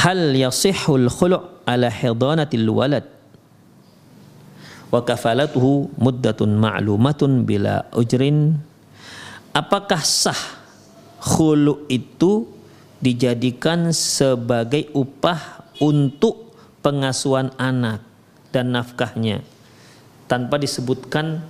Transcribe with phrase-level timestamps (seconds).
[0.00, 3.04] Hal yasihul khulu' ala hidanatil walad?
[4.90, 8.58] Wa kafalatuhu muddatun ma'lumatun bila ujrin.
[9.52, 10.38] Apakah sah
[11.20, 12.48] khulu itu
[12.98, 18.02] dijadikan sebagai upah untuk pengasuhan anak
[18.50, 19.44] dan nafkahnya?
[20.26, 21.42] Tanpa disebutkan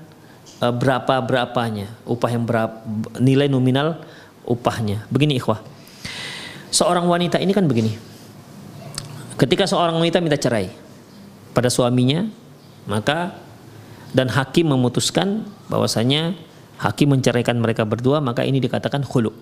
[0.61, 2.77] uh, berapa-berapanya upah yang berapa
[3.21, 4.01] nilai nominal
[4.45, 5.05] upahnya.
[5.13, 5.61] Begini ikhwah.
[6.73, 8.10] Seorang wanita ini kan begini
[9.41, 10.69] ketika seorang wanita minta cerai
[11.57, 12.29] pada suaminya
[12.85, 13.33] maka
[14.13, 16.37] dan hakim memutuskan bahwasanya
[16.77, 19.33] hakim menceraikan mereka berdua maka ini dikatakan khulu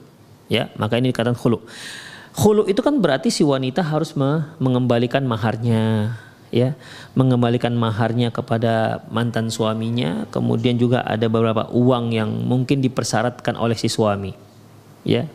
[0.46, 1.58] ya maka ini dikatakan khulu.
[2.38, 4.14] Khulu itu kan berarti si wanita harus
[4.62, 6.14] mengembalikan maharnya
[6.54, 6.78] ya
[7.18, 13.90] mengembalikan maharnya kepada mantan suaminya kemudian juga ada beberapa uang yang mungkin dipersyaratkan oleh si
[13.90, 14.32] suami
[15.04, 15.28] ya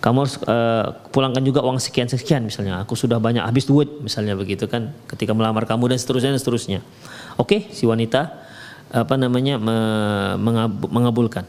[0.00, 2.80] kamu harus uh, pulangkan juga uang sekian sekian misalnya.
[2.80, 6.80] Aku sudah banyak habis duit misalnya begitu kan ketika melamar kamu dan seterusnya dan seterusnya.
[7.36, 8.48] Oke si wanita
[8.90, 9.76] apa namanya me,
[10.88, 11.44] mengabulkan.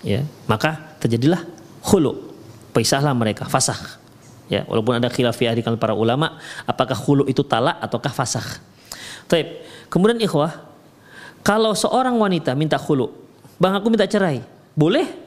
[0.00, 1.44] Ya maka terjadilah
[1.84, 2.32] hulu
[2.72, 4.00] pisahlah mereka fasah
[4.48, 8.44] ya walaupun ada khilafiyah di kalangan para ulama apakah hulu itu talak ataukah fasah
[9.28, 9.64] Taib.
[9.92, 10.64] kemudian ikhwah
[11.44, 13.12] kalau seorang wanita minta hulu
[13.60, 14.40] bang aku minta cerai
[14.72, 15.20] boleh?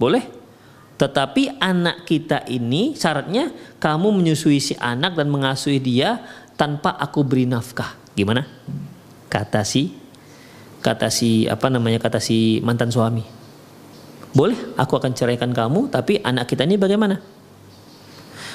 [0.00, 0.41] Boleh
[1.02, 3.50] tetapi anak kita ini syaratnya
[3.82, 6.22] kamu menyusui si anak dan mengasuhi dia
[6.54, 7.98] tanpa aku beri nafkah.
[8.14, 8.46] Gimana?
[9.26, 9.98] Kata si
[10.78, 13.26] kata si apa namanya kata si mantan suami.
[14.30, 17.18] Boleh, aku akan ceraikan kamu, tapi anak kita ini bagaimana?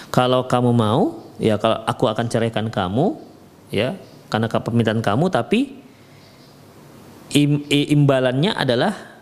[0.08, 3.20] Kalau kamu mau, ya kalau aku akan ceraikan kamu,
[3.76, 4.00] ya
[4.32, 5.84] karena permintaan kamu, tapi
[7.36, 9.17] im, imbalannya adalah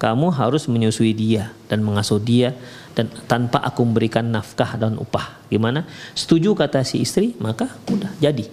[0.00, 2.56] kamu harus menyusui dia dan mengasuh dia
[2.92, 5.40] dan tanpa aku memberikan nafkah dan upah.
[5.48, 5.88] Gimana?
[6.12, 8.44] Setuju kata si istri, maka udah jadi.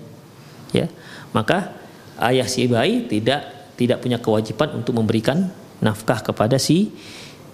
[0.72, 0.88] Ya.
[1.36, 1.76] Maka
[2.20, 3.44] ayah si bayi tidak
[3.76, 5.52] tidak punya kewajiban untuk memberikan
[5.84, 6.96] nafkah kepada si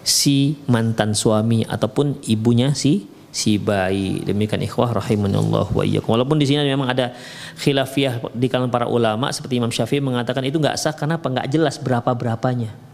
[0.03, 4.21] si mantan suami ataupun ibunya si si bayi.
[4.21, 6.13] Demikian ikhwah rahimanallah wa iyyakum.
[6.13, 7.17] Walaupun di sini memang ada
[7.57, 11.27] khilafiyah di kalangan para ulama seperti Imam Syafi'i mengatakan itu nggak sah karena apa?
[11.29, 12.92] nggak jelas berapa-berapanya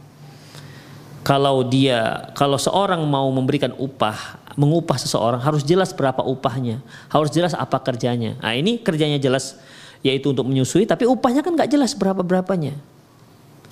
[1.29, 6.81] kalau dia kalau seorang mau memberikan upah mengupah seseorang harus jelas berapa upahnya.
[7.13, 8.33] Harus jelas apa kerjanya.
[8.41, 9.61] Nah ini kerjanya jelas
[10.01, 12.71] yaitu untuk menyusui tapi upahnya kan nggak jelas berapa berapanya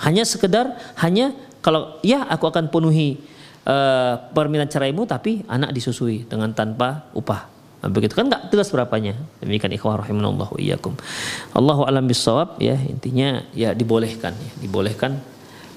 [0.03, 3.17] hanya sekedar hanya kalau ya aku akan penuhi
[3.66, 7.50] uh, permintaan ceraimu tapi anak disusui dengan tanpa upah.
[7.81, 8.13] Nah, begitu.
[8.13, 9.17] Kan nggak jelas berapanya.
[9.41, 10.06] Demikian ikhwah
[10.62, 10.94] iyyakum.
[11.57, 15.17] Allahu alam bisawab ya intinya ya dibolehkan ya dibolehkan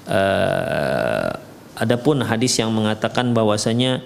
[0.05, 4.03] uh, Adapun hadis yang mengatakan bahwasanya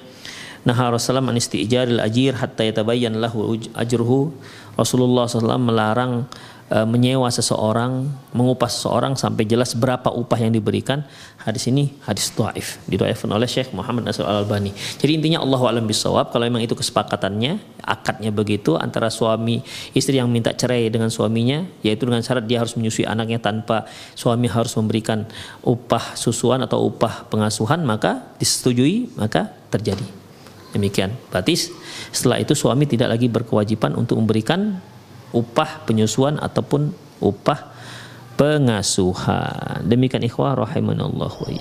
[0.66, 4.34] nah Rasulullah an istijaril ajir hatta yatabayyan lahu ajruhu
[4.76, 6.26] Rasulullah SAW melarang
[6.70, 11.06] e, menyewa seseorang, mengupah seseorang sampai jelas berapa upah yang diberikan.
[11.46, 14.74] Hadis ini hadis dhaif, didhaifkan oleh Syekh Muhammad Nasir Al-Albani.
[14.74, 19.62] Jadi intinya Allah alam bisawab kalau memang itu kesepakatannya, akadnya begitu antara suami
[19.94, 23.86] istri yang minta cerai dengan suaminya, yaitu dengan syarat dia harus menyusui anaknya tanpa
[24.18, 25.30] suami harus memberikan
[25.62, 30.06] upah susuan atau upah pengasuhan, maka disetujui, maka terjadi.
[30.76, 31.16] Demikian.
[31.32, 31.72] Berarti
[32.12, 34.84] setelah itu suami tidak lagi berkewajiban untuk memberikan
[35.32, 36.94] upah penyusuan ataupun
[37.24, 37.72] upah
[38.36, 39.88] pengasuhan.
[39.88, 41.52] Demikian ikhwah rahimanallahu wa